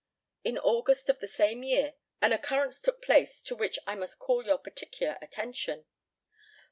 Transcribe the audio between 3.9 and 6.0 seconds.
must call your particular attention.